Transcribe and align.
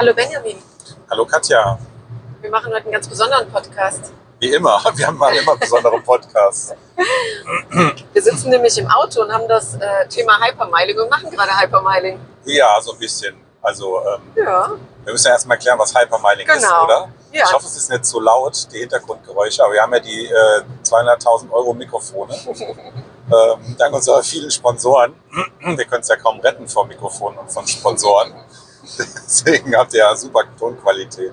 Hallo 0.00 0.14
Benjamin, 0.14 0.56
Hallo 1.10 1.26
Katja. 1.26 1.78
wir 2.40 2.50
machen 2.50 2.72
heute 2.72 2.84
einen 2.84 2.92
ganz 2.92 3.06
besonderen 3.06 3.46
Podcast. 3.50 4.14
Wie 4.38 4.50
immer, 4.54 4.82
wir 4.94 5.06
haben 5.06 5.18
mal 5.18 5.36
immer 5.36 5.54
besondere 5.58 6.00
Podcasts. 6.00 6.72
Wir 8.14 8.22
sitzen 8.22 8.48
nämlich 8.48 8.78
im 8.78 8.86
Auto 8.90 9.20
und 9.20 9.30
haben 9.30 9.46
das 9.46 9.74
äh, 9.74 10.08
Thema 10.08 10.40
Hypermiling 10.42 10.98
und 11.00 11.10
machen 11.10 11.30
gerade 11.30 11.50
Hypermiling. 11.60 12.18
Ja, 12.46 12.80
so 12.80 12.92
ein 12.94 12.98
bisschen. 12.98 13.36
Also 13.60 14.00
ähm, 14.00 14.22
Ja, 14.36 14.70
wir 15.04 15.12
müssen 15.12 15.26
ja 15.26 15.32
erstmal 15.34 15.58
klären, 15.58 15.78
was 15.78 15.94
Hypermiling 15.94 16.48
ist, 16.48 16.62
Genau. 16.62 16.84
oder? 16.84 17.08
Ja. 17.32 17.44
Ich 17.44 17.52
hoffe, 17.52 17.66
es 17.66 17.76
ist 17.76 17.90
nicht 17.90 18.06
so 18.06 18.20
laut, 18.20 18.68
die 18.72 18.78
Hintergrundgeräusche, 18.78 19.62
aber 19.62 19.74
wir 19.74 19.82
haben 19.82 19.92
ja 19.92 20.00
die 20.00 20.28
äh, 20.28 20.62
200.000 20.82 21.50
Euro 21.50 21.74
Mikrofone. 21.74 22.34
ähm, 22.46 23.76
dank 23.76 23.94
unserer 23.94 24.22
vielen 24.22 24.50
Sponsoren. 24.50 25.14
Wir 25.60 25.84
können 25.84 26.00
es 26.00 26.08
ja 26.08 26.16
kaum 26.16 26.40
retten 26.40 26.66
vor 26.66 26.86
Mikrofonen 26.86 27.38
und 27.38 27.52
von 27.52 27.66
Sponsoren. 27.66 28.32
Deswegen 28.98 29.76
habt 29.76 29.92
ihr 29.94 30.00
ja 30.00 30.14
super 30.16 30.44
Tonqualität. 30.58 31.32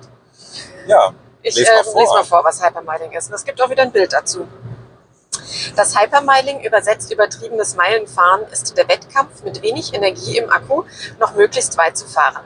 Ja, 0.86 1.12
ich 1.42 1.56
les 1.56 1.68
äh, 1.68 1.72
mal 1.72 1.84
vor. 1.84 2.00
lese 2.00 2.12
mal 2.12 2.24
vor, 2.24 2.44
was 2.44 2.64
Hypermiling 2.64 3.12
ist. 3.12 3.28
Und 3.28 3.34
es 3.34 3.44
gibt 3.44 3.60
auch 3.60 3.70
wieder 3.70 3.82
ein 3.82 3.92
Bild 3.92 4.12
dazu. 4.12 4.46
Das 5.76 5.98
Hypermiling, 5.98 6.62
übersetzt 6.62 7.12
übertriebenes 7.12 7.76
Meilenfahren, 7.76 8.42
ist 8.50 8.76
der 8.76 8.88
Wettkampf 8.88 9.42
mit 9.44 9.62
wenig 9.62 9.94
Energie 9.94 10.38
im 10.38 10.50
Akku, 10.50 10.84
noch 11.18 11.34
möglichst 11.34 11.76
weit 11.78 11.96
zu 11.96 12.06
fahren. 12.06 12.44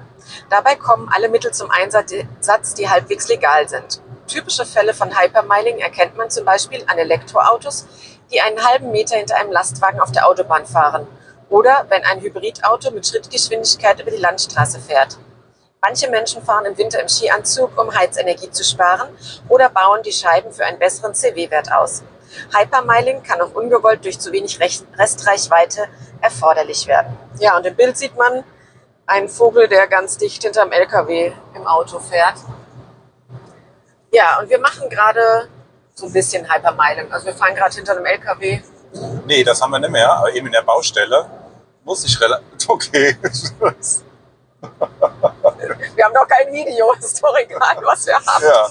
Dabei 0.50 0.76
kommen 0.76 1.08
alle 1.12 1.28
Mittel 1.28 1.52
zum 1.52 1.70
Einsatz, 1.70 2.74
die 2.74 2.88
halbwegs 2.88 3.28
legal 3.28 3.68
sind. 3.68 4.00
Typische 4.26 4.64
Fälle 4.64 4.94
von 4.94 5.18
Hypermiling 5.18 5.78
erkennt 5.78 6.16
man 6.16 6.30
zum 6.30 6.44
Beispiel 6.44 6.84
an 6.86 6.98
Elektroautos, 6.98 7.86
die 8.32 8.40
einen 8.40 8.64
halben 8.64 8.90
Meter 8.92 9.16
hinter 9.16 9.36
einem 9.36 9.52
Lastwagen 9.52 10.00
auf 10.00 10.12
der 10.12 10.26
Autobahn 10.28 10.64
fahren. 10.64 11.06
Oder 11.52 11.84
wenn 11.90 12.02
ein 12.04 12.20
Hybridauto 12.22 12.90
mit 12.92 13.06
Schrittgeschwindigkeit 13.06 14.00
über 14.00 14.10
die 14.10 14.16
Landstraße 14.16 14.80
fährt. 14.80 15.18
Manche 15.82 16.08
Menschen 16.08 16.42
fahren 16.42 16.64
im 16.64 16.78
Winter 16.78 16.98
im 16.98 17.08
Skianzug, 17.08 17.78
um 17.78 17.94
Heizenergie 17.94 18.50
zu 18.50 18.64
sparen 18.64 19.10
oder 19.50 19.68
bauen 19.68 20.02
die 20.02 20.12
Scheiben 20.12 20.50
für 20.50 20.64
einen 20.64 20.78
besseren 20.78 21.12
CW-Wert 21.12 21.70
aus. 21.70 22.04
Hypermiling 22.56 23.22
kann 23.22 23.42
auch 23.42 23.52
ungewollt 23.52 24.02
durch 24.02 24.18
zu 24.18 24.32
wenig 24.32 24.58
Rest- 24.60 24.86
Restreichweite 24.96 25.88
erforderlich 26.22 26.86
werden. 26.86 27.18
Ja, 27.38 27.58
und 27.58 27.66
im 27.66 27.76
Bild 27.76 27.98
sieht 27.98 28.16
man 28.16 28.44
einen 29.04 29.28
Vogel, 29.28 29.68
der 29.68 29.88
ganz 29.88 30.16
dicht 30.16 30.42
hinterm 30.42 30.72
LKW 30.72 31.32
im 31.54 31.66
Auto 31.66 31.98
fährt. 31.98 32.36
Ja, 34.10 34.38
und 34.40 34.48
wir 34.48 34.58
machen 34.58 34.88
gerade 34.88 35.48
so 35.94 36.06
ein 36.06 36.12
bisschen 36.14 36.50
Hypermiling. 36.50 37.12
Also 37.12 37.26
wir 37.26 37.34
fahren 37.34 37.54
gerade 37.54 37.74
hinter 37.74 37.92
einem 37.94 38.06
LKW. 38.06 38.62
Nee, 39.26 39.44
das 39.44 39.60
haben 39.60 39.72
wir 39.72 39.78
nicht 39.80 39.90
mehr, 39.90 40.10
aber 40.10 40.32
eben 40.32 40.46
in 40.46 40.52
der 40.52 40.62
Baustelle 40.62 41.26
muss 41.84 42.04
ich 42.04 42.20
relativ. 42.20 42.46
Okay. 42.68 43.16
Wir 45.94 46.04
haben 46.04 46.14
noch 46.14 46.28
kein 46.28 46.52
Video, 46.52 46.92
ist 46.98 47.20
doch 47.22 47.36
egal, 47.36 47.76
was 47.82 48.06
wir 48.06 48.14
haben. 48.14 48.44
ja. 48.44 48.68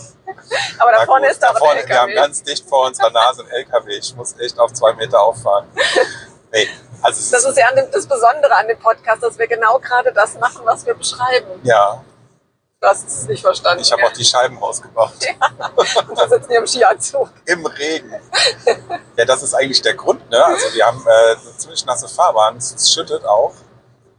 Aber 0.79 0.91
da 0.91 0.99
Na 0.99 1.05
vorne 1.05 1.25
gut, 1.27 1.31
ist 1.33 1.43
da 1.43 1.53
vorne, 1.53 1.81
der 1.81 1.89
Wir 1.89 1.99
haben 2.01 2.09
LKW. 2.09 2.21
ganz 2.27 2.43
dicht 2.43 2.67
vor 2.67 2.87
unserer 2.87 3.09
Nase 3.09 3.41
einen 3.41 3.51
LKW. 3.51 3.91
Ich 3.97 4.15
muss 4.15 4.37
echt 4.39 4.57
auf 4.57 4.71
zwei 4.73 4.93
Meter 4.93 5.19
auffahren. 5.21 5.67
Nee, 6.53 6.69
also 7.01 7.31
Das 7.35 7.43
ist 7.45 7.57
ja 7.57 7.71
dem, 7.73 7.91
das 7.91 8.07
Besondere 8.07 8.55
an 8.55 8.67
dem 8.67 8.79
Podcast, 8.79 9.21
dass 9.23 9.37
wir 9.37 9.47
genau 9.47 9.77
gerade 9.79 10.13
das 10.13 10.35
machen, 10.39 10.61
was 10.63 10.85
wir 10.85 10.93
beschreiben. 10.93 11.59
ja, 11.63 12.01
Du 12.81 12.87
hast 12.87 13.07
es 13.07 13.27
nicht 13.27 13.41
verstanden. 13.41 13.83
ich 13.83 13.91
habe 13.91 14.03
auch 14.07 14.11
die 14.11 14.25
Scheiben 14.25 14.57
ausgebaut. 14.57 15.11
Und 15.75 16.17
wir 16.17 16.29
sitzen 16.29 16.49
hier 16.49 16.57
im 16.57 16.65
Skianzug. 16.65 17.29
Im 17.45 17.63
Regen. 17.67 18.11
Ja, 19.15 19.23
das 19.25 19.43
ist 19.43 19.53
eigentlich 19.53 19.83
der 19.83 19.93
Grund. 19.93 20.27
Ne? 20.31 20.43
Also 20.43 20.73
wir 20.73 20.87
haben 20.87 21.05
äh, 21.05 21.31
eine 21.33 21.57
ziemlich 21.57 21.85
nasse 21.85 22.07
Fahrbahn, 22.07 22.57
es 22.57 22.91
schüttet 22.91 23.23
auch. 23.23 23.53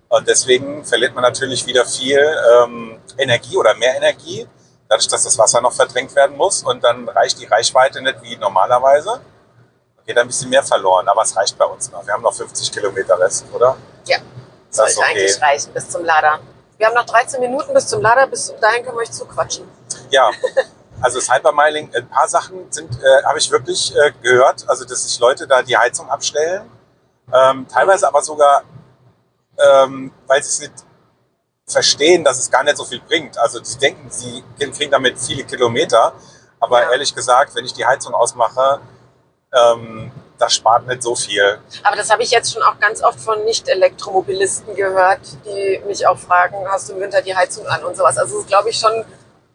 Und 0.08 0.28
deswegen 0.28 0.84
verliert 0.84 1.12
man 1.12 1.22
natürlich 1.22 1.66
wieder 1.66 1.84
viel 1.84 2.20
ähm, 2.54 3.00
Energie 3.18 3.56
oder 3.56 3.74
mehr 3.74 3.96
Energie, 3.96 4.46
dadurch, 4.88 5.08
dass 5.08 5.24
das 5.24 5.36
Wasser 5.36 5.60
noch 5.60 5.72
verdrängt 5.72 6.14
werden 6.14 6.36
muss. 6.36 6.62
Und 6.62 6.84
dann 6.84 7.08
reicht 7.08 7.40
die 7.40 7.46
Reichweite 7.46 8.00
nicht 8.00 8.22
wie 8.22 8.36
normalerweise. 8.36 9.20
Geht 10.06 10.16
ein 10.18 10.28
bisschen 10.28 10.50
mehr 10.50 10.62
verloren, 10.62 11.08
aber 11.08 11.22
es 11.22 11.36
reicht 11.36 11.58
bei 11.58 11.64
uns 11.64 11.90
noch. 11.90 12.06
Wir 12.06 12.14
haben 12.14 12.22
noch 12.22 12.34
50 12.34 12.70
Kilometer 12.70 13.18
Rest, 13.18 13.44
oder? 13.52 13.76
Ja, 14.06 14.18
Das 14.68 14.76
sollte 14.76 15.00
okay. 15.00 15.08
eigentlich 15.10 15.42
reichen 15.42 15.72
bis 15.72 15.88
zum 15.88 16.04
Lader. 16.04 16.38
Wir 16.82 16.88
haben 16.88 16.96
noch 16.96 17.06
13 17.06 17.38
Minuten 17.38 17.72
bis 17.74 17.86
zum 17.86 18.02
Lader, 18.02 18.26
bis 18.26 18.52
dahin 18.60 18.82
können 18.84 18.96
wir 18.96 19.02
euch 19.02 19.12
zuquatschen. 19.12 19.68
Ja, 20.10 20.32
also 21.00 21.20
das 21.20 21.32
Hypermiling, 21.32 21.94
ein 21.94 22.08
paar 22.08 22.26
Sachen 22.26 22.72
sind, 22.72 22.92
äh, 23.00 23.22
habe 23.22 23.38
ich 23.38 23.48
wirklich 23.52 23.94
äh, 23.94 24.10
gehört, 24.20 24.68
also 24.68 24.84
dass 24.84 25.04
sich 25.04 25.16
Leute 25.20 25.46
da 25.46 25.62
die 25.62 25.76
Heizung 25.76 26.10
abstellen, 26.10 26.68
ähm, 27.32 27.68
teilweise 27.68 28.08
aber 28.08 28.20
sogar, 28.20 28.64
ähm, 29.58 30.12
weil 30.26 30.42
sie 30.42 30.48
es 30.48 30.58
nicht 30.58 30.84
verstehen, 31.68 32.24
dass 32.24 32.40
es 32.40 32.50
gar 32.50 32.64
nicht 32.64 32.76
so 32.76 32.84
viel 32.84 33.00
bringt. 33.00 33.38
Also 33.38 33.62
sie 33.62 33.78
denken, 33.78 34.10
sie 34.10 34.42
kriegen 34.58 34.90
damit 34.90 35.20
viele 35.20 35.44
Kilometer, 35.44 36.12
aber 36.58 36.82
Ja. 36.82 36.90
ehrlich 36.90 37.14
gesagt, 37.14 37.54
wenn 37.54 37.64
ich 37.64 37.74
die 37.74 37.86
Heizung 37.86 38.12
ausmache, 38.12 38.80
ähm, 39.52 40.10
das 40.42 40.54
spart 40.54 40.86
nicht 40.86 41.02
so 41.02 41.14
viel. 41.14 41.58
Aber 41.84 41.96
das 41.96 42.10
habe 42.10 42.22
ich 42.22 42.30
jetzt 42.30 42.52
schon 42.52 42.62
auch 42.62 42.78
ganz 42.80 43.02
oft 43.02 43.20
von 43.20 43.44
Nicht-Elektromobilisten 43.44 44.74
gehört, 44.74 45.20
die 45.46 45.80
mich 45.86 46.06
auch 46.06 46.18
fragen, 46.18 46.56
hast 46.68 46.88
du 46.88 46.94
im 46.94 47.00
Winter 47.00 47.22
die 47.22 47.34
Heizung 47.34 47.66
an 47.66 47.84
und 47.84 47.96
sowas. 47.96 48.18
Also 48.18 48.36
es 48.36 48.42
ist, 48.42 48.48
glaube 48.48 48.70
ich, 48.70 48.78
schon 48.78 49.04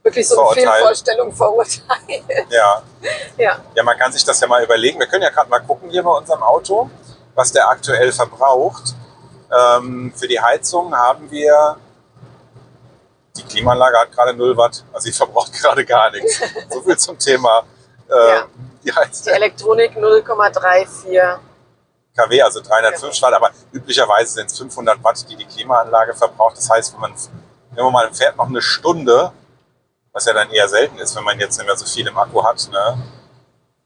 wirklich 0.03 0.27
so 0.27 0.41
eine. 0.41 0.61
Fehlvorstellung, 0.61 1.33
Vorurteil. 1.33 2.23
Ja. 2.49 2.81
ja. 3.37 3.59
Ja, 3.75 3.83
man 3.83 3.97
kann 3.97 4.11
sich 4.11 4.23
das 4.23 4.39
ja 4.39 4.47
mal 4.47 4.63
überlegen. 4.63 4.99
Wir 4.99 5.07
können 5.07 5.23
ja 5.23 5.29
gerade 5.29 5.49
mal 5.49 5.59
gucken 5.59 5.89
hier 5.89 6.03
bei 6.03 6.11
unserem 6.11 6.41
Auto, 6.41 6.89
was 7.35 7.51
der 7.51 7.67
aktuell 7.67 8.11
verbraucht. 8.11 8.95
Ähm, 9.51 10.13
für 10.15 10.27
die 10.27 10.39
Heizung 10.39 10.95
haben 10.95 11.29
wir, 11.29 11.77
die 13.35 13.43
Klimaanlage 13.43 13.97
hat 13.99 14.11
gerade 14.11 14.33
0 14.33 14.57
Watt, 14.57 14.83
also 14.93 15.05
sie 15.05 15.11
verbraucht 15.13 15.53
gerade 15.53 15.85
gar 15.85 16.11
nichts. 16.11 16.41
So 16.69 16.81
viel 16.81 16.97
zum 16.97 17.17
Thema 17.19 17.63
äh, 18.09 18.29
Ja. 18.35 18.47
Die 18.87 18.91
Die 18.91 18.95
Heizung. 18.95 19.33
Elektronik 19.33 19.97
0,34. 19.97 21.39
kW, 22.15 22.41
also 22.41 22.61
305 22.61 23.21
Watt, 23.21 23.33
aber 23.33 23.51
üblicherweise 23.71 24.33
sind 24.33 24.49
es 24.49 24.57
500 24.57 25.03
Watt, 25.03 25.25
die 25.29 25.35
die 25.35 25.45
Klimaanlage 25.45 26.15
verbraucht. 26.15 26.57
Das 26.57 26.69
heißt, 26.69 26.93
wenn 26.93 27.01
man, 27.01 27.13
wenn 27.71 27.83
man 27.83 27.93
mal 27.93 28.13
fährt 28.13 28.37
noch 28.37 28.47
eine 28.47 28.61
Stunde, 28.61 29.31
was 30.11 30.25
ja 30.25 30.33
dann 30.33 30.49
eher 30.49 30.67
selten 30.67 30.97
ist, 30.97 31.15
wenn 31.15 31.23
man 31.23 31.39
jetzt 31.39 31.57
nicht 31.57 31.67
mehr 31.67 31.77
so 31.77 31.85
viel 31.85 32.07
im 32.07 32.17
Akku 32.17 32.43
hat, 32.43 32.67
ne? 32.71 32.97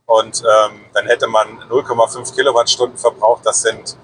Und 0.06 0.42
ähm, 0.42 0.86
dann 0.94 1.08
hätte 1.08 1.28
man 1.28 1.48
0,5 1.70 2.36
Kilowattstunden 2.36 2.98
verbraucht. 2.98 3.46
Das 3.46 3.62
sind, 3.62 3.96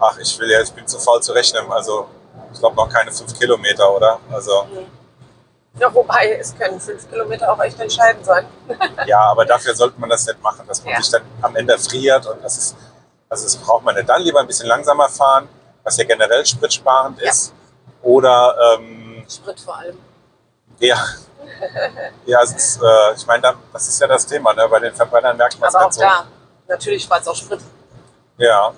ach, 0.00 0.18
ich 0.18 0.38
will 0.38 0.50
ja, 0.50 0.60
ich 0.62 0.72
bin 0.72 0.86
zu 0.86 0.98
faul 0.98 1.22
zu 1.22 1.32
rechnen. 1.32 1.70
Also 1.70 2.06
ich 2.52 2.58
glaube 2.60 2.76
noch 2.76 2.88
keine 2.88 3.12
5 3.12 3.38
Kilometer, 3.38 3.94
oder? 3.94 4.20
Also 4.30 4.66
Ja, 5.78 5.92
wobei, 5.92 6.36
es 6.38 6.56
können 6.56 6.78
fünf 6.80 7.08
Kilometer 7.10 7.52
auch 7.52 7.60
echt 7.60 7.78
entscheidend 7.80 8.24
sein. 8.24 8.46
ja, 9.06 9.20
aber 9.22 9.44
dafür 9.44 9.74
sollte 9.74 9.98
man 10.00 10.08
das 10.10 10.24
nicht 10.26 10.40
machen, 10.42 10.66
dass 10.68 10.82
man 10.84 10.94
Ja. 10.94 11.00
sich 11.02 11.10
dann 11.10 11.22
am 11.42 11.56
Ende 11.56 11.76
friert 11.78 12.26
und 12.26 12.42
das 12.44 12.56
ist, 12.58 12.76
also 13.28 13.44
das 13.44 13.56
braucht 13.56 13.84
man 13.84 13.94
nicht. 13.96 14.08
Dann 14.08 14.22
lieber 14.22 14.40
ein 14.40 14.46
bisschen 14.46 14.68
langsamer 14.68 15.08
fahren, 15.08 15.48
was 15.82 15.96
ja 15.96 16.04
generell 16.04 16.46
spritsparend 16.46 17.20
Ja. 17.20 17.30
ist. 17.30 17.52
Oder 18.02 18.56
ähm, 18.78 19.24
Sprit 19.28 19.58
vor 19.60 19.76
allem. 19.78 19.98
ja, 20.78 20.96
ja, 22.26 22.40
ist, 22.42 22.80
äh, 22.82 23.14
ich 23.16 23.26
meine, 23.26 23.42
da- 23.42 23.54
das 23.72 23.88
ist 23.88 24.00
ja 24.00 24.06
das 24.06 24.26
Thema. 24.26 24.52
Ne? 24.54 24.68
Bei 24.68 24.78
den 24.78 24.94
Verbrennern 24.94 25.36
merkt 25.36 25.58
man 25.58 25.68
es 25.68 25.74
Aber 25.74 25.84
auch 25.86 25.88
nicht 25.88 25.94
so. 25.96 26.00
da, 26.02 26.24
natürlich 26.68 27.02
spart 27.02 27.22
es 27.22 27.28
auch 27.28 27.34
Sprit. 27.36 27.60
Ja, 28.36 28.72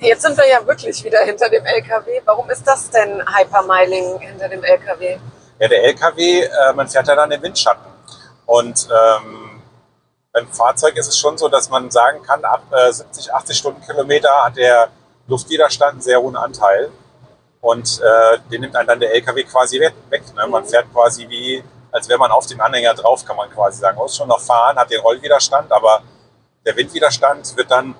Jetzt 0.00 0.22
sind 0.22 0.36
wir 0.36 0.48
ja 0.48 0.64
wirklich 0.66 1.02
wieder 1.02 1.20
hinter 1.24 1.48
dem 1.48 1.64
LKW. 1.64 2.20
Warum 2.24 2.48
ist 2.50 2.66
das 2.66 2.88
denn 2.90 3.20
Hypermiling 3.36 4.18
hinter 4.20 4.48
dem 4.48 4.62
LKW? 4.62 5.18
Ja, 5.58 5.66
der 5.68 5.82
LKW, 5.84 6.42
äh, 6.42 6.72
man 6.74 6.88
fährt 6.88 7.08
ja 7.08 7.16
dann 7.16 7.30
im 7.32 7.42
Windschatten. 7.42 7.84
Und 8.46 8.88
ähm, 8.90 9.60
beim 10.32 10.46
Fahrzeug 10.52 10.96
ist 10.96 11.08
es 11.08 11.18
schon 11.18 11.36
so, 11.36 11.48
dass 11.48 11.68
man 11.68 11.90
sagen 11.90 12.22
kann, 12.22 12.44
ab 12.44 12.62
äh, 12.70 12.92
70, 12.92 13.34
80 13.34 13.58
Stundenkilometer 13.58 14.44
hat 14.44 14.56
der 14.56 14.88
Luftwiderstand 15.26 15.92
einen 15.94 16.00
sehr 16.00 16.20
hohen 16.20 16.36
Anteil. 16.36 16.90
Und 17.60 18.00
äh, 18.00 18.38
den 18.52 18.60
nimmt 18.60 18.76
einen 18.76 18.86
dann 18.86 19.00
der 19.00 19.12
LKW 19.14 19.42
quasi 19.44 19.80
weg. 19.80 19.94
ne? 20.10 20.46
Man 20.46 20.62
Mhm. 20.62 20.68
fährt 20.68 20.86
quasi 20.92 21.28
wie, 21.28 21.64
als 21.90 22.08
wäre 22.08 22.20
man 22.20 22.30
auf 22.30 22.46
dem 22.46 22.60
Anhänger 22.60 22.94
drauf, 22.94 23.24
kann 23.24 23.36
man 23.36 23.50
quasi 23.50 23.80
sagen. 23.80 23.98
Muss 23.98 24.16
schon 24.16 24.28
noch 24.28 24.40
fahren, 24.40 24.76
hat 24.78 24.90
den 24.92 25.00
Rollwiderstand, 25.00 25.72
aber 25.72 26.02
der 26.64 26.76
Windwiderstand 26.76 27.56
wird 27.56 27.68
dann 27.68 27.96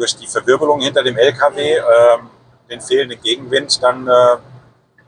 durch 0.00 0.16
die 0.16 0.26
Verwirbelung 0.26 0.80
hinter 0.80 1.02
dem 1.02 1.18
LKW, 1.18 1.74
ähm, 1.76 2.30
den 2.70 2.80
fehlenden 2.80 3.20
Gegenwind, 3.20 3.82
dann 3.82 4.08
äh, 4.08 4.36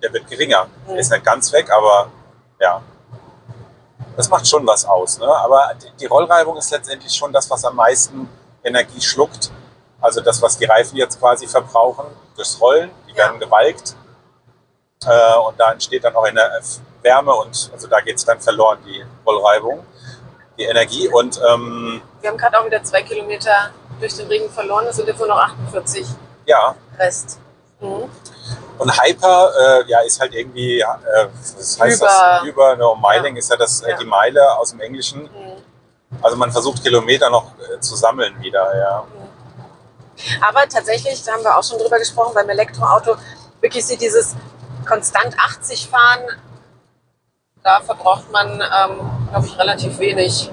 der 0.02 0.12
wird 0.12 0.28
geringer. 0.28 0.66
Mhm. 0.86 0.96
Ist 0.96 1.10
nicht 1.10 1.24
ganz 1.24 1.50
weg, 1.52 1.70
aber 1.70 2.10
ja. 2.60 2.82
Das 4.16 4.28
macht 4.28 4.46
schon 4.46 4.66
was 4.66 4.84
aus. 4.84 5.18
Ne? 5.18 5.26
Aber 5.26 5.72
die- 5.98 6.04
Rollreibung 6.06 6.58
ist 6.58 6.70
letztendlich 6.70 7.14
schon 7.14 7.32
das, 7.32 7.48
was 7.48 7.64
am 7.64 7.74
meisten 7.76 8.28
Energie 8.62 9.00
schluckt. 9.00 9.50
Also 10.02 10.20
das, 10.20 10.42
was 10.42 10.58
die 10.58 10.66
Reifen 10.66 10.96
jetzt 10.98 11.18
quasi 11.18 11.46
verbrauchen 11.46 12.04
durchs 12.36 12.60
Rollen. 12.60 12.90
Die 13.06 13.12
Ja. 13.12 13.18
werden 13.18 13.40
gewalkt. 13.40 13.94
Äh, 15.06 15.38
und 15.38 15.58
da 15.58 15.72
entsteht 15.72 16.04
dann 16.04 16.14
auch 16.14 16.24
eine 16.24 16.42
Wärme 17.00 17.34
und 17.34 17.70
also 17.72 17.88
da 17.88 18.00
geht 18.02 18.16
es 18.16 18.24
dann 18.26 18.38
verloren, 18.40 18.78
die 18.86 19.02
Rollreibung, 19.26 19.84
die 20.58 20.64
Energie. 20.64 21.08
Und 21.08 21.40
ähm, 21.48 22.02
Wir 22.20 22.28
haben 22.30 22.36
gerade 22.36 22.60
auch 22.60 22.66
wieder 22.66 22.84
zwei 22.84 23.02
Kilometer 23.02 23.70
durch 24.02 24.16
den 24.16 24.26
Regen 24.28 24.50
verloren. 24.50 24.86
Es 24.86 24.96
sind 24.96 25.08
jetzt 25.08 25.18
nur 25.18 25.28
noch 25.28 25.38
48 25.38 26.06
ja, 26.46 26.74
Rest. 26.98 27.38
Mhm. 27.80 28.10
Und 28.78 29.02
Hyper, 29.02 29.52
äh, 29.58 29.90
ja, 29.90 30.00
ist 30.00 30.20
halt 30.20 30.34
irgendwie, 30.34 30.78
ja, 30.78 30.98
äh, 31.14 31.28
was 31.56 31.78
heißt 31.80 31.98
Über. 32.00 32.06
das? 32.06 32.42
Über, 32.44 32.76
ne, 32.76 32.84
Miling 33.00 33.36
ist 33.36 33.50
ja 33.50 33.56
das, 33.56 33.80
äh, 33.82 33.90
Ja. 33.90 33.96
die 33.96 34.04
Meile 34.04 34.56
aus 34.58 34.70
dem 34.70 34.80
Englischen. 34.80 35.22
Mhm. 35.22 35.62
Also 36.20 36.36
man 36.36 36.50
versucht 36.52 36.82
Kilometer 36.82 37.30
noch 37.30 37.52
äh, 37.58 37.80
zu 37.80 37.94
sammeln 37.96 38.40
wieder, 38.42 38.76
ja. 38.76 39.04
Aber 40.46 40.68
tatsächlich, 40.68 41.22
da 41.24 41.32
haben 41.32 41.42
wir 41.42 41.56
auch 41.56 41.64
schon 41.64 41.78
drüber 41.78 41.98
gesprochen, 41.98 42.32
beim 42.34 42.48
Elektroauto, 42.48 43.16
wirklich 43.60 43.84
sie 43.86 43.96
dieses 43.96 44.34
konstant 44.86 45.36
80 45.38 45.88
fahren, 45.88 46.20
da 47.62 47.80
verbraucht 47.80 48.30
man, 48.32 48.60
ähm, 48.60 49.28
glaube 49.30 49.46
ich, 49.46 49.58
relativ 49.58 49.98
wenig. 49.98 50.50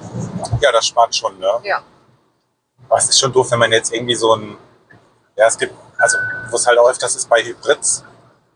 Ja, 0.62 0.72
das 0.72 0.86
spart 0.88 1.16
schon, 1.16 1.38
ne? 1.40 1.52
Ja. 1.64 1.82
Aber 2.90 2.98
es 2.98 3.08
ist 3.10 3.20
schon 3.20 3.32
doof, 3.32 3.52
wenn 3.52 3.60
man 3.60 3.72
jetzt 3.72 3.94
irgendwie 3.94 4.16
so 4.16 4.36
ein, 4.36 4.58
ja, 5.36 5.46
es 5.48 5.58
gibt, 5.58 5.74
also 5.98 6.18
wo 6.50 6.56
es 6.56 6.66
halt 6.68 6.80
öfters 6.80 7.16
ist 7.16 7.30
bei 7.30 7.44
Hybrids, 7.44 8.04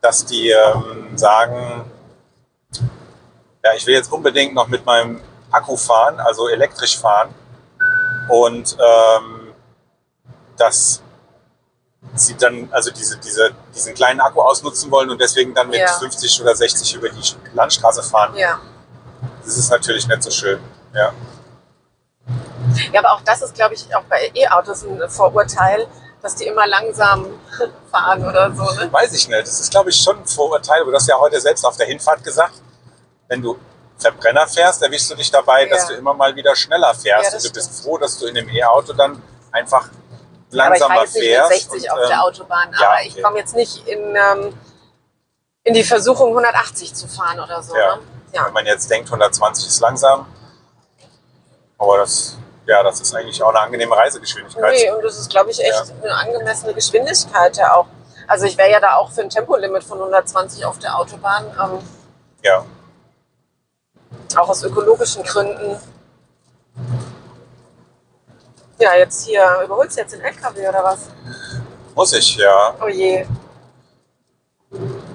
dass 0.01 0.25
die 0.25 0.50
ähm, 0.50 1.15
sagen, 1.18 1.85
ja, 3.63 3.74
ich 3.75 3.85
will 3.85 3.94
jetzt 3.94 4.12
unbedingt 4.12 4.53
noch 4.53 4.68
mit 4.68 4.85
meinem 4.85 5.21
Akku 5.51 5.77
fahren, 5.77 6.19
also 6.19 6.50
elektrisch 6.50 6.97
fahren. 6.97 7.33
Und 8.27 8.75
ähm, 8.80 9.53
dass 10.57 11.01
sie 12.15 12.36
dann 12.36 12.68
also 12.71 12.91
diese, 12.91 13.18
diese, 13.18 13.51
diesen 13.74 13.94
kleinen 13.94 14.19
Akku 14.19 14.41
ausnutzen 14.41 14.91
wollen 14.91 15.09
und 15.09 15.21
deswegen 15.21 15.53
dann 15.53 15.69
mit 15.69 15.79
Ja. 15.79 15.88
50 15.88 16.41
oder 16.41 16.56
60 16.56 16.95
über 16.95 17.09
die 17.09 17.21
Landstraße 17.53 18.03
fahren. 18.03 18.36
Ja. 18.36 18.59
Das 19.45 19.57
ist 19.57 19.69
natürlich 19.69 20.07
nicht 20.07 20.24
so 20.24 20.31
schön. 20.31 20.59
Ja. 20.94 21.13
Ja, 22.91 22.99
aber 22.99 23.13
auch 23.13 23.21
das 23.21 23.41
ist, 23.41 23.55
glaube 23.55 23.73
ich, 23.73 23.95
auch 23.95 24.03
bei 24.03 24.31
E-Autos 24.33 24.83
ein 24.83 25.01
Vorurteil, 25.09 25.87
dass 26.21 26.35
die 26.35 26.45
immer 26.45 26.67
langsam 26.67 27.27
fahren 27.91 28.25
oder 28.25 28.53
so. 28.53 28.63
Ne? 28.63 28.91
Weiß 28.91 29.13
ich 29.13 29.27
nicht. 29.27 29.41
Das 29.41 29.59
ist, 29.59 29.71
glaube 29.71 29.89
ich, 29.89 29.95
schon 29.97 30.19
ein 30.19 30.25
Vorurteil. 30.25 30.83
Du 30.85 30.93
hast 30.93 31.07
ja 31.07 31.17
heute 31.19 31.39
selbst 31.41 31.65
auf 31.65 31.77
der 31.77 31.87
Hinfahrt 31.87 32.23
gesagt, 32.23 32.55
wenn 33.27 33.41
du 33.41 33.57
Verbrenner 33.97 34.47
fährst, 34.47 34.81
erwischst 34.81 35.09
du 35.11 35.15
dich 35.15 35.31
dabei, 35.31 35.65
dass 35.65 35.83
Ja. 35.83 35.89
du 35.89 35.93
immer 35.95 36.13
mal 36.13 36.35
wieder 36.35 36.55
schneller 36.55 36.93
fährst. 36.93 37.31
Ja, 37.31 37.37
und 37.37 37.43
du 37.45 37.51
bist 37.51 37.69
stimmt. 37.69 37.83
froh, 37.83 37.97
dass 37.97 38.17
du 38.19 38.27
in 38.27 38.35
dem 38.35 38.49
E-Auto 38.49 38.93
dann 38.93 39.21
einfach 39.51 39.89
aber 40.61 40.75
ich 40.75 40.79
langsamer 40.79 41.01
jetzt 41.01 41.15
nicht 41.15 41.23
mit 41.23 41.33
fährst. 41.33 41.71
60 41.71 41.71
und, 41.83 41.89
auf 41.91 42.07
der 42.07 42.09
ähm, 42.09 42.19
Autobahn, 42.21 42.71
ja, 42.79 42.87
aber 42.87 43.01
ich 43.03 43.13
okay. 43.13 43.21
komme 43.21 43.37
jetzt 43.39 43.55
nicht 43.55 43.87
in, 43.87 44.15
ähm, 44.15 44.53
in 45.63 45.73
die 45.73 45.83
Versuchung, 45.83 46.29
180 46.29 46.93
zu 46.93 47.07
fahren 47.07 47.39
oder 47.39 47.61
so. 47.63 47.75
Ja. 47.75 47.95
Ne? 47.95 48.01
ja. 48.33 48.45
Wenn 48.45 48.53
man 48.53 48.65
jetzt 48.65 48.89
denkt, 48.89 49.07
120 49.07 49.67
ist 49.67 49.79
langsam. 49.79 50.25
Aber 51.77 51.97
das, 51.97 52.37
ja, 52.65 52.81
das 52.83 53.01
ist 53.01 53.13
eigentlich 53.15 53.42
auch 53.44 53.50
eine 53.50 53.60
angenehme 53.60 53.95
Reisegeschwindigkeit. 53.95 54.74
Nee, 54.74 54.92
und 54.92 55.04
das 55.04 55.18
ist, 55.18 55.30
glaube 55.30 55.51
ich, 55.51 55.60
echt 55.60 55.94
eine 56.01 56.13
angemessene 56.15 56.74
Geschwindigkeit 56.74 57.57
ja 57.57 57.75
auch. 57.75 57.88
Also 58.27 58.45
ich 58.45 58.57
wäre 58.57 58.71
ja 58.71 58.80
da 58.80 58.95
auch 58.95 59.12
für 59.12 59.21
ein 59.21 59.30
Tempolimit 59.30 59.83
von 59.83 59.98
120 60.00 60.65
auf 60.65 60.80
der 60.80 60.98
Autobahn, 60.98 61.45
ähm, 61.62 61.80
Ja. 62.42 62.65
auch 64.38 64.50
aus 64.50 64.63
ökologischen 64.63 65.24
Gründen. 65.24 65.77
Ja, 68.80 68.95
jetzt 68.95 69.25
hier, 69.25 69.62
überholst 69.63 69.98
du 69.98 70.01
jetzt 70.01 70.13
den 70.13 70.21
LKW 70.21 70.68
oder 70.68 70.83
was? 70.83 71.07
Muss 71.95 72.13
ich, 72.13 72.36
ja. 72.38 72.74
Oh 72.81 72.88
je. 72.88 73.25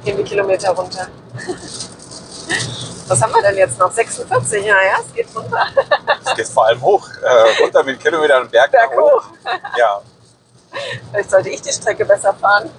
Gehen 0.05 0.17
die 0.17 0.23
Kilometer 0.25 0.71
runter. 0.71 1.09
Was 3.09 3.23
haben 3.23 3.33
wir 3.33 3.43
denn 3.43 3.57
jetzt 3.57 3.79
noch? 3.79 3.91
46, 3.91 4.65
ja, 4.65 4.75
ja, 4.75 4.99
es 5.05 5.15
geht 5.15 5.27
runter. 5.35 5.67
Geht 6.39 6.49
vor 6.49 6.67
allem 6.67 6.81
hoch. 6.81 7.09
Äh, 7.21 7.63
runter 7.63 7.83
mit 7.83 7.99
Kilometern 8.01 8.43
und 8.43 8.51
Berg, 8.53 8.71
Berg 8.71 8.93
hoch. 8.97 9.25
Ja. 9.77 10.01
Vielleicht 11.11 11.31
sollte 11.31 11.49
ich 11.49 11.61
die 11.61 11.73
Strecke 11.73 12.05
besser 12.05 12.33
fahren. 12.33 12.71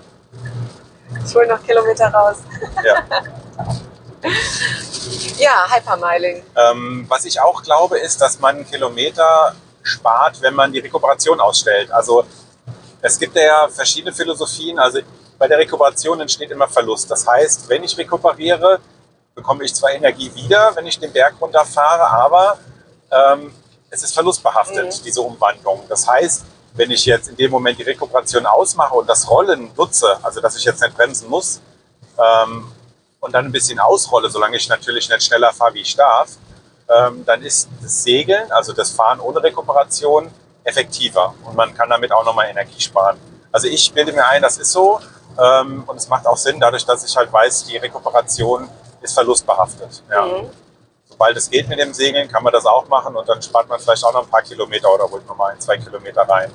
Ich 1.26 1.36
hole 1.36 1.48
noch 1.48 1.62
Kilometer 1.62 2.08
raus. 2.08 2.38
ja. 2.84 3.04
Ja, 5.38 5.66
Hypermiling. 5.74 6.44
Ähm, 6.56 7.06
was 7.08 7.24
ich 7.26 7.40
auch 7.40 7.64
glaube, 7.64 7.98
ist, 8.00 8.22
dass 8.22 8.40
man 8.40 8.70
Kilometer 8.70 9.56
spart, 9.82 10.42
wenn 10.42 10.54
man 10.54 10.72
die 10.72 10.80
Rekuperation 10.80 11.40
ausstellt. 11.40 11.90
Also 11.92 12.26
es 13.02 13.18
gibt 13.18 13.36
ja 13.36 13.68
verschiedene 13.70 14.14
Philosophien. 14.14 14.78
Also 14.78 15.00
bei 15.38 15.48
der 15.48 15.58
Rekuperation 15.58 16.20
entsteht 16.20 16.52
immer 16.52 16.68
Verlust. 16.68 17.10
Das 17.10 17.26
heißt, 17.26 17.70
wenn 17.70 17.84
ich 17.84 17.98
rekuperiere, 17.98 18.80
bekomme 19.34 19.64
ich 19.64 19.74
zwar 19.74 19.92
Energie 19.92 20.30
wieder, 20.36 20.76
wenn 20.76 20.86
ich 20.86 21.00
den 21.00 21.14
Berg 21.14 21.36
runterfahre, 21.40 22.06
aber 22.08 22.58
ähm, 23.12 23.52
es 23.90 24.04
ist 24.04 24.14
verlustbehaftet, 24.14 24.86
Mhm. 24.86 25.04
diese 25.04 25.22
Umwandlung. 25.22 25.84
Das 25.90 26.08
heißt, 26.08 26.46
wenn 26.74 26.92
ich 26.92 27.06
jetzt 27.06 27.30
in 27.30 27.36
dem 27.36 27.52
Moment 27.52 27.80
die 27.80 27.84
Rekuperation 27.84 28.46
ausmache 28.46 28.94
und 28.94 29.08
das 29.10 29.30
Rollen 29.30 29.72
nutze, 29.76 30.18
also 30.24 30.40
dass 30.42 30.56
ich 30.56 30.64
jetzt 30.64 30.82
nicht 30.82 30.96
bremsen 30.96 31.30
muss, 31.30 31.62
ähm, 32.18 32.72
und 33.22 33.34
dann 33.34 33.46
ein 33.46 33.52
bisschen 33.52 33.80
ausrolle, 33.80 34.30
solange 34.30 34.56
ich 34.56 34.70
natürlich 34.70 35.10
nicht 35.10 35.24
schneller 35.24 35.52
fahre, 35.52 35.74
wie 35.74 35.82
ich 35.82 35.96
darf, 35.96 36.30
ähm, 36.88 37.26
dann 37.26 37.42
ist 37.44 37.68
das 37.82 38.04
Segeln, 38.04 38.50
also 38.52 38.72
das 38.74 38.92
Fahren 38.92 39.20
ohne 39.20 39.44
Rekuperation, 39.44 40.32
effektiver 40.64 41.34
und 41.46 41.56
man 41.56 41.74
kann 41.74 41.90
damit 41.90 42.12
auch 42.12 42.24
nochmal 42.24 42.48
Energie 42.50 42.80
sparen. 42.80 43.18
Also 43.52 43.68
ich 43.68 43.92
bilde 43.92 44.14
mir 44.14 44.26
ein, 44.28 44.42
das 44.42 44.58
ist 44.58 44.72
so 44.72 45.00
ähm, 45.38 45.84
und 45.88 45.98
es 45.98 46.08
macht 46.08 46.28
auch 46.28 46.38
Sinn, 46.38 46.60
dadurch, 46.60 46.86
dass 46.86 47.04
ich 47.04 47.16
halt 47.18 47.32
weiß, 47.34 47.66
die 47.66 47.78
Rekuperation 47.78 48.70
ist 49.02 49.14
verlustbehaftet. 49.14 50.04
Ja. 50.10 50.26
Mhm. 50.26 50.50
Sobald 51.20 51.36
es 51.36 51.50
geht 51.50 51.68
mit 51.68 51.78
dem 51.78 51.94
Segeln, 51.94 52.30
kann 52.32 52.42
man 52.44 52.54
das 52.54 52.66
auch 52.66 52.88
machen 52.88 53.14
und 53.14 53.28
dann 53.28 53.42
spart 53.42 53.68
man 53.68 53.78
vielleicht 53.78 54.06
auch 54.06 54.14
noch 54.14 54.24
ein 54.24 54.30
paar 54.30 54.42
Kilometer 54.42 54.90
oder 54.94 55.04
holt 55.04 55.28
nochmal 55.28 55.52
ein, 55.52 55.60
zwei 55.60 55.76
Kilometer 55.78 56.22
rein. 56.22 56.50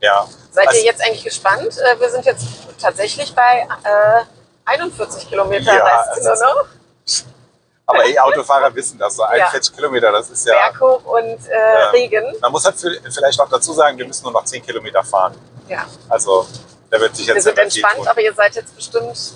Ja. 0.00 0.26
Seid 0.50 0.66
Also- 0.66 0.80
ihr 0.80 0.86
jetzt 0.86 1.00
eigentlich 1.00 1.22
gespannt? 1.22 1.78
Äh, 1.78 2.00
Wir 2.00 2.10
sind 2.10 2.24
jetzt 2.24 2.44
tatsächlich 2.82 3.32
bei 3.36 3.68
äh, 3.84 4.24
41 4.64 5.28
Kilometer 5.28 5.72
Ja, 5.72 6.02
Rest 6.12 6.42
noch. 6.42 7.24
Aber 7.86 8.04
E-Autofahrer 8.04 8.74
wissen 8.74 8.98
das, 8.98 9.14
so 9.14 9.22
41 9.22 9.72
Kilometer, 9.76 10.10
das 10.10 10.28
ist 10.28 10.44
ja... 10.44 10.54
Berg 10.54 10.80
hoch 10.80 11.04
und 11.04 11.46
äh, 11.48 11.52
Ja. 11.52 11.90
Regen. 11.90 12.34
Man 12.40 12.50
muss 12.50 12.64
halt 12.64 12.74
für- 12.74 12.98
vielleicht 13.12 13.38
auch 13.40 13.48
dazu 13.48 13.72
sagen, 13.72 13.96
wir 13.96 14.06
müssen 14.08 14.24
nur 14.24 14.32
noch 14.32 14.44
10 14.44 14.60
Kilometer 14.66 15.04
fahren. 15.04 15.36
Ja. 15.68 15.86
Also 16.08 16.48
da 16.90 16.98
wird 16.98 17.14
sich 17.14 17.28
Wir 17.28 17.34
jetzt 17.36 17.44
sind 17.44 17.52
nicht 17.56 17.62
mehr 17.64 17.70
viel 17.70 17.82
entspannt, 17.84 18.08
aber 18.08 18.20
ihr 18.20 18.34
seid 18.34 18.56
jetzt 18.56 18.74
bestimmt, 18.74 19.34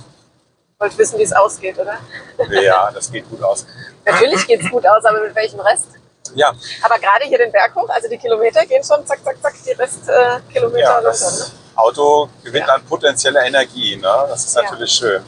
wollt 0.78 0.96
wissen, 0.96 1.18
wie 1.18 1.24
es 1.24 1.32
ausgeht, 1.32 1.76
oder? 1.78 1.98
Ja, 2.50 2.90
das 2.92 3.10
geht 3.10 3.28
gut 3.28 3.42
aus. 3.42 3.66
Natürlich 4.04 4.46
geht 4.46 4.62
es 4.62 4.70
gut 4.70 4.86
aus, 4.86 5.04
aber 5.04 5.20
mit 5.22 5.34
welchem 5.34 5.58
Rest? 5.60 5.88
Ja, 6.34 6.52
Aber 6.82 6.98
gerade 6.98 7.24
hier 7.24 7.38
den 7.38 7.50
Berg 7.50 7.74
hoch, 7.74 7.88
also 7.88 8.06
die 8.08 8.18
Kilometer 8.18 8.64
gehen 8.66 8.84
schon 8.84 9.04
zack, 9.06 9.24
zack, 9.24 9.36
zack, 9.42 9.54
die 9.64 9.72
Restkilometer 9.72 10.76
äh, 10.76 10.80
ja 10.80 10.94
runter. 10.96 11.08
das 11.08 11.48
Ne? 11.48 11.54
Auto 11.74 12.28
gewinnt 12.44 12.66
Ja. 12.68 12.74
an 12.74 12.84
potenzieller 12.84 13.42
Energie. 13.44 13.96
Ne? 13.96 14.02
Das 14.28 14.44
ist 14.44 14.54
Ja. 14.54 14.62
natürlich 14.62 14.92
schön. 14.92 15.24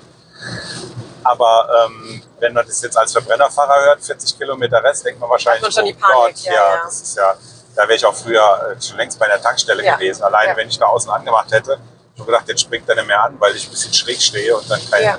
Aber 1.25 1.87
ähm, 1.87 2.23
wenn 2.39 2.53
man 2.53 2.67
das 2.67 2.83
jetzt 2.83 2.97
als 2.97 3.13
Verbrennerfahrer 3.13 3.85
hört, 3.87 4.05
40 4.05 4.39
Kilometer 4.39 4.83
Rest, 4.85 5.05
denkt 5.07 5.21
man 5.21 5.31
wahrscheinlich, 5.31 5.63
Hat 5.65 5.75
man 5.75 5.85
schon 5.85 5.85
die 5.87 5.95
oh 5.95 6.07
Gott, 6.07 6.23
Panik, 6.25 6.45
ja, 6.45 6.53
ja, 6.53 6.75
ja. 6.77 6.81
das 6.85 7.01
ist 7.01 7.17
ja, 7.17 7.35
da 7.77 7.83
wäre 7.83 7.95
ich 7.95 8.05
auch 8.05 8.15
früher 8.15 8.77
äh, 8.79 8.83
schon 8.83 8.99
längst 8.99 9.19
bei 9.19 9.27
der 9.27 9.41
Tankstelle 9.41 9.83
Ja. 9.85 9.95
gewesen. 9.97 10.23
Alleine 10.23 10.51
Ja. 10.51 10.57
wenn 10.57 10.69
ich 10.69 10.79
da 10.79 10.87
außen 10.87 11.11
angemacht 11.11 11.51
hätte, 11.51 11.79
schon 12.17 12.27
gedacht, 12.27 12.47
jetzt 12.47 12.61
springt 12.61 12.87
er 12.89 12.95
nicht 12.97 13.07
mehr 13.07 13.23
an, 13.23 13.41
weil 13.41 13.57
ich 13.57 13.67
ein 13.67 13.71
bisschen 13.71 13.95
schräg 13.95 14.21
stehe 14.21 14.55
und 14.57 14.71
dann 14.71 14.81
kein 14.91 15.03
Ja. 15.03 15.19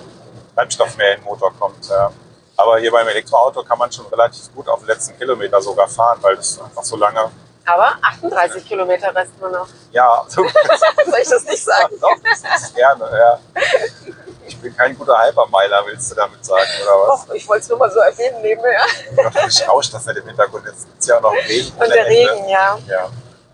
Treibstoff 0.56 0.98
mehr 0.98 1.14
in 1.16 1.22
den 1.22 1.26
Motor 1.26 1.54
kommt. 1.60 1.90
Aber 2.58 2.78
hier 2.80 2.92
beim 2.92 3.08
Elektroauto 3.08 3.64
kann 3.64 3.78
man 3.78 3.92
schon 3.92 4.06
relativ 4.08 4.54
gut 4.54 4.68
auf 4.70 4.80
den 4.80 4.88
letzten 4.88 5.18
Kilometer 5.18 5.62
sogar 5.62 5.88
fahren, 5.88 6.20
weil 6.22 6.36
das 6.36 6.60
einfach 6.62 6.84
so 6.84 6.96
lange, 6.96 7.32
Aber 7.66 7.96
38 8.02 8.68
Kilometer 8.68 9.16
Rest 9.16 9.32
nur 9.40 9.50
noch. 9.50 9.68
ja, 9.92 10.24
so 10.28 10.44
Soll 11.06 11.20
ich 11.22 11.30
das 11.30 11.44
nicht 11.46 11.64
sagen? 11.64 11.96
Doch, 12.00 12.16
das 12.24 12.74
gerne, 12.74 13.10
ja. 13.18 13.40
Ich 14.46 14.58
bin 14.60 14.76
kein 14.76 14.96
guter 14.98 15.18
Hypermiler, 15.26 15.84
willst 15.86 16.12
du 16.12 16.16
damit 16.16 16.44
sagen, 16.46 16.68
oder 16.84 17.08
was? 17.08 17.22
Och, 17.30 17.34
ich 17.34 17.48
wollte 17.48 17.64
es 17.64 17.70
nur 17.70 17.80
mal 17.80 17.90
so 17.92 18.00
erwähnen 18.00 18.42
nebenher. 18.42 18.84
Ich 19.48 19.68
rauscht 19.68 19.94
das 19.94 20.06
nicht 20.06 20.18
im 20.18 20.28
Hintergrund. 20.28 20.66
Jetzt 20.68 20.88
ist 21.00 21.08
ja 21.08 21.18
auch 21.18 21.22
noch 21.22 21.34
Regen. 21.34 21.72
Und 21.80 21.90
der 21.90 22.06
Regen, 22.06 22.50
ja. 22.50 22.78
Ja. 22.88 23.10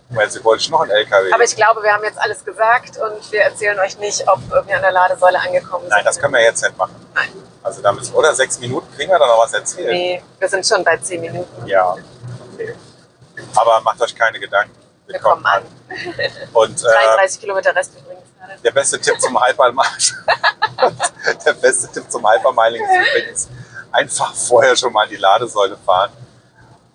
Weil 0.09 0.29
sie 0.31 0.43
wollte 0.43 0.61
ich 0.61 0.69
noch 0.69 0.81
einen 0.81 0.91
LKW. 0.91 1.31
Aber 1.33 1.43
ich 1.43 1.55
glaube, 1.55 1.83
wir 1.83 1.91
haben 1.91 2.03
jetzt 2.03 2.19
alles 2.19 2.43
gesagt 2.43 2.97
und 2.97 3.31
wir 3.31 3.41
erzählen 3.41 3.77
euch 3.79 3.97
nicht, 3.99 4.25
ob 4.27 4.39
wir 4.49 4.75
an 4.75 4.81
der 4.81 4.91
Ladesäule 4.91 5.39
angekommen 5.39 5.83
sind. 5.83 5.89
Nein, 5.89 6.05
das 6.05 6.17
können 6.17 6.33
wir 6.33 6.43
jetzt 6.43 6.63
nicht 6.63 6.77
machen. 6.77 6.95
Nein. 7.13 7.29
Also 7.61 7.81
da 7.81 7.91
müssen, 7.91 8.13
oder 8.15 8.33
sechs 8.33 8.57
Minuten 8.59 8.87
kriegen 8.95 9.11
wir 9.11 9.19
dann 9.19 9.27
noch 9.27 9.39
was 9.39 9.51
erzählen. 9.51 9.91
Nee, 9.91 10.23
wir 10.39 10.47
sind 10.47 10.65
schon 10.65 10.83
bei 10.85 10.95
10 10.95 11.19
Minuten. 11.19 11.67
Ja, 11.67 11.97
okay. 12.53 12.73
Aber 13.55 13.81
macht 13.81 14.01
euch 14.01 14.15
keine 14.15 14.39
Gedanken. 14.39 14.73
Wir 15.05 15.19
kommen 15.19 15.45
an. 15.45 15.63
Und 16.53 16.79
äh, 16.83 16.87
33 16.87 17.41
Kilometer 17.41 17.75
Rest 17.75 17.91
übrigens. 17.97 18.23
gerade. 18.39 18.61
der 18.63 18.71
beste 18.71 18.99
Tipp 19.01 19.19
zum 19.19 19.37
Hypermiling, 19.37 19.83
der 21.45 21.53
beste 21.53 21.91
Tipp 21.91 22.09
zum 22.09 22.25
Hypermiling 22.25 22.81
ist 22.83 23.09
übrigens 23.09 23.49
einfach 23.91 24.33
vorher 24.33 24.75
schon 24.75 24.93
mal 24.93 25.03
an 25.03 25.09
die 25.09 25.17
Ladesäule 25.17 25.77
fahren. 25.85 26.11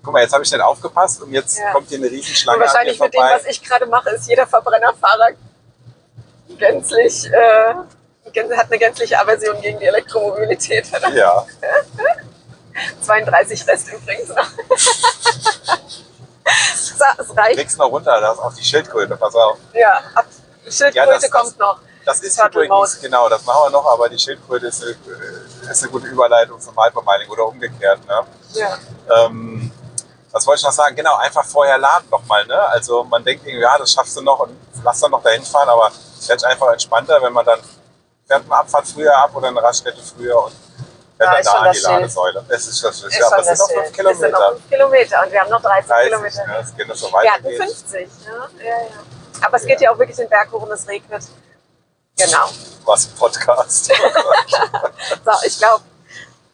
Guck 0.04 0.12
mal, 0.12 0.22
jetzt 0.22 0.32
habe 0.32 0.42
ich 0.42 0.50
nicht 0.50 0.60
aufgepasst 0.60 1.22
und 1.22 1.30
jetzt 1.32 1.58
Ja. 1.58 1.72
kommt 1.72 1.88
hier 1.88 1.98
eine 1.98 2.06
Und 2.08 2.12
Riesenschlange 2.12 2.56
an 2.56 2.60
mir 2.60 2.66
wahrscheinlich 2.66 2.98
mit 3.00 3.14
dem, 3.14 3.20
vorbei. 3.20 3.36
was 3.36 3.46
ich 3.46 3.62
gerade 3.62 3.86
mache, 3.86 4.10
ist 4.10 4.28
jeder 4.28 4.46
Verbrennerfahrer 4.46 5.28
gänzlich, 6.58 7.26
äh, 7.32 7.74
hat 8.56 8.66
eine 8.70 8.78
gänzliche 8.78 9.18
Aversion 9.20 9.60
gegen 9.60 9.78
die 9.78 9.86
Elektromobilität. 9.86 10.86
ja, 11.14 11.46
32 13.02 13.66
Rest 13.66 13.88
übrigens 13.92 14.28
noch. 14.30 14.46
so, 16.74 17.04
es 17.18 17.36
reicht. 17.36 17.58
kriegst 17.58 17.78
noch 17.78 17.90
runter, 17.90 18.20
da 18.20 18.32
ist 18.32 18.38
auch 18.38 18.54
die 18.54 18.64
Schildkröte, 18.64 19.16
pass 19.16 19.34
auf. 19.34 19.58
Ja, 19.72 20.00
ab 20.14 20.24
Schildkröte 20.68 20.96
Ja, 20.96 21.06
das- 21.06 21.30
kommt 21.30 21.58
noch. 21.58 21.78
Das 22.04 22.20
ist 22.20 22.36
Turtle 22.36 22.64
übrigens, 22.64 22.94
Mode. 22.96 23.06
genau, 23.06 23.28
das 23.28 23.44
machen 23.44 23.60
wir 23.66 23.70
noch, 23.70 23.86
aber 23.86 24.08
die 24.08 24.18
Schildkröte 24.18 24.66
ist 24.66 24.82
eine, 24.82 24.96
ist 25.70 25.82
eine 25.84 25.92
gute 25.92 26.08
Überleitung 26.08 26.58
zum 26.60 26.74
Hypermining 26.76 27.28
oder 27.30 27.46
umgekehrt. 27.46 28.00
Ne? 28.08 28.22
Ja. 28.54 28.76
Ähm, 29.26 29.51
was 30.32 30.46
wollte 30.46 30.60
ich 30.60 30.64
noch 30.64 30.72
sagen? 30.72 30.96
Genau, 30.96 31.14
einfach 31.16 31.44
vorher 31.44 31.78
laden 31.78 32.08
nochmal. 32.10 32.44
Ne? 32.46 32.58
Also 32.68 33.04
man 33.04 33.22
denkt 33.24 33.44
irgendwie, 33.46 33.62
ja, 33.62 33.76
das 33.78 33.92
schaffst 33.92 34.16
du 34.16 34.22
noch 34.22 34.40
und 34.40 34.56
lass 34.82 35.00
dann 35.00 35.10
noch 35.10 35.22
dahin 35.22 35.44
fahren, 35.44 35.68
aber 35.68 35.90
es 36.18 36.28
wird 36.28 36.42
einfach 36.44 36.72
entspannter, 36.72 37.20
wenn 37.22 37.32
man 37.32 37.44
dann 37.44 37.60
fährt 38.26 38.44
eine 38.44 38.54
Abfahrt 38.56 38.86
früher 38.88 39.16
ab 39.16 39.30
oder 39.34 39.48
eine 39.48 39.62
Raststätte 39.62 40.00
früher 40.02 40.42
und 40.44 40.52
fährt 40.52 40.60
Da 41.18 41.26
dann 41.32 41.40
ist 41.40 41.46
da 41.48 41.52
an 41.58 41.64
das 41.66 41.76
die. 41.76 41.82
Ladesäule. 41.82 42.44
Das 42.48 42.66
ist 42.66 42.82
das. 42.84 43.02
Ist 43.02 43.14
Ja, 43.16 43.28
schon 43.28 43.36
das 43.38 43.46
sind 43.46 43.58
noch 43.58 43.68
fünf 43.68 43.86
Es 43.86 44.18
sind 44.18 44.30
noch 44.32 44.38
Kilometer. 44.38 44.50
fünf 44.52 44.68
Kilometer 44.70 45.22
und 45.24 45.32
wir 45.32 45.40
haben 45.40 45.50
noch 45.50 45.62
30 45.62 45.86
30, 45.90 46.04
Kilometer. 46.10 46.46
ne? 46.46 46.54
Das 46.58 46.76
geht 46.76 46.88
noch 46.88 46.96
so 46.96 47.06
Wir 47.08 47.12
weiter. 47.12 47.32
hatten 47.32 47.48
geht. 47.48 47.62
50. 47.62 48.08
Ja, 48.24 48.32
ja, 48.64 48.64
ja. 48.64 49.46
Aber 49.46 49.56
es 49.56 49.64
geht 49.66 49.80
ja 49.80 49.92
auch 49.92 49.98
wirklich 49.98 50.16
den 50.16 50.28
Berg 50.28 50.50
hoch 50.52 50.62
und 50.62 50.70
es 50.72 50.86
regnet. 50.88 51.24
Genau. 52.16 52.48
Was 52.84 53.06
ein 53.06 53.14
Podcast. 53.16 53.92
So, 55.24 55.32
ich 55.46 55.58
glaube, 55.58 55.82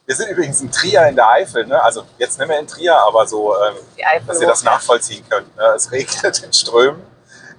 Wir 0.09 0.17
sind 0.17 0.31
übrigens 0.31 0.59
in 0.62 0.73
Trier 0.73 1.07
in 1.07 1.17
der 1.17 1.29
Eifel. 1.29 1.67
Ne? 1.67 1.81
Also 1.83 2.03
jetzt 2.17 2.38
nicht 2.38 2.49
mehr 2.49 2.59
in 2.59 2.67
Trier, 2.67 2.97
aber 2.97 3.27
so, 3.27 3.55
ähm, 3.62 3.75
dass 4.27 4.41
ihr 4.41 4.47
das 4.47 4.62
nachvollziehen 4.62 5.23
könnt. 5.29 5.55
Ne? 5.55 5.65
Es 5.77 5.93
regnet 5.93 6.43
in 6.43 6.50
Strömen. 6.50 7.05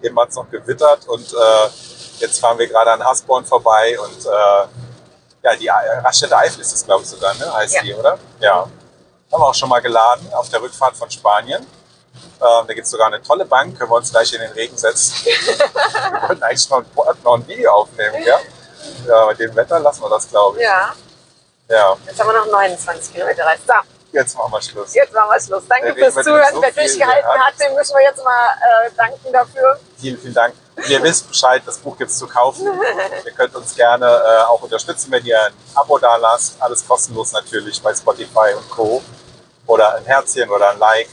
Eben 0.01 0.19
hat 0.19 0.29
es 0.29 0.35
noch 0.35 0.49
gewittert 0.49 1.07
und 1.07 1.31
äh, 1.31 1.69
jetzt 2.17 2.39
fahren 2.39 2.57
wir 2.57 2.65
gerade 2.67 2.91
an 2.91 3.03
Hasborn 3.05 3.45
vorbei 3.45 3.99
und 3.99 4.25
äh, 4.25 4.29
ja, 5.43 5.55
die 5.59 5.67
E- 5.67 5.99
Raststätte 6.03 6.35
Eifel 6.37 6.61
ist 6.61 6.73
es, 6.73 6.83
glaube 6.85 7.03
ich, 7.03 7.09
sogar, 7.09 7.35
ne? 7.35 7.53
heißt 7.53 7.75
Ja. 7.75 7.81
die, 7.83 7.93
oder? 7.93 8.17
Ja. 8.39 8.61
Haben 8.61 8.71
wir 9.41 9.45
auch 9.47 9.53
schon 9.53 9.69
mal 9.69 9.79
geladen 9.81 10.27
auf 10.33 10.49
der 10.49 10.59
Rückfahrt 10.61 10.95
von 10.97 11.11
Spanien. 11.11 11.61
Ähm, 11.61 12.65
da 12.67 12.73
gibt 12.73 12.85
es 12.85 12.89
sogar 12.89 13.07
eine 13.07 13.21
tolle 13.21 13.45
Bank, 13.45 13.77
können 13.77 13.91
wir 13.91 13.95
uns 13.97 14.09
gleich 14.09 14.33
in 14.33 14.41
den 14.41 14.51
Regen 14.53 14.75
setzen. 14.75 15.13
wir 15.25 16.27
wollten 16.29 16.41
eigentlich 16.43 16.67
noch, 16.69 16.79
ein- 16.79 17.17
noch 17.23 17.35
ein 17.35 17.47
Video 17.47 17.71
aufnehmen, 17.73 18.23
ja? 18.25 18.39
Ja, 19.05 19.25
bei 19.25 19.33
dem 19.35 19.55
Wetter 19.55 19.79
lassen 19.79 20.01
wir 20.01 20.09
das, 20.09 20.27
glaube 20.27 20.57
ich. 20.57 20.63
Ja, 20.63 20.93
Ja, 21.69 21.95
jetzt 22.07 22.19
haben 22.19 22.27
wir 22.27 22.33
noch 22.33 22.47
29 22.47 23.13
Kilometer 23.13 23.45
reist. 23.45 23.67
So, 23.67 23.73
jetzt 24.11 24.35
machen 24.35 24.51
wir 24.51 24.61
Schluss. 24.61 24.95
jetzt 24.95 25.13
machen 25.13 25.29
wir 25.29 25.39
Schluss. 25.39 25.63
Danke 25.69 25.93
fürs 25.93 26.25
Zuhören. 26.25 26.53
so 26.53 26.61
Wer 26.63 26.71
durchgehalten 26.71 27.29
hat, 27.29 27.53
dem 27.59 27.75
müssen 27.75 27.93
wir 27.95 28.03
jetzt 28.03 28.23
mal 28.23 28.47
äh, 28.87 28.89
danken 28.97 29.31
dafür. 29.31 29.79
Vielen, 29.99 30.17
vielen 30.19 30.33
Dank. 30.33 30.55
Und 30.75 30.89
ihr 30.89 31.03
wisst 31.03 31.27
Bescheid, 31.27 31.61
das 31.65 31.77
Buch 31.77 31.95
gibt 31.95 32.09
es 32.09 32.17
zu 32.17 32.27
kaufen. 32.27 32.65
ihr 33.25 33.31
könnt 33.33 33.55
uns 33.55 33.75
gerne 33.75 34.07
äh, 34.07 34.43
auch 34.45 34.63
unterstützen, 34.63 35.11
wenn 35.11 35.23
ihr 35.25 35.39
ein 35.39 35.53
Abo 35.75 35.99
da 35.99 36.15
lasst. 36.15 36.55
Alles 36.59 36.87
kostenlos 36.87 37.33
natürlich 37.33 37.79
bei 37.83 37.93
Spotify 37.93 38.55
und 38.57 38.67
Co. 38.71 39.03
Oder 39.67 39.93
ein 39.95 40.05
Herzchen 40.05 40.49
oder 40.49 40.71
ein 40.71 40.79
Like, 40.79 41.09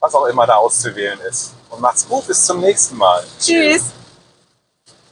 was 0.00 0.12
auch 0.12 0.26
immer 0.26 0.44
da 0.44 0.56
auszuwählen 0.56 1.20
ist. 1.20 1.52
Und 1.70 1.80
macht's 1.80 2.08
gut, 2.08 2.26
bis 2.26 2.44
zum 2.44 2.60
nächsten 2.60 2.96
Mal. 2.96 3.22
Tschüss. 3.38 3.92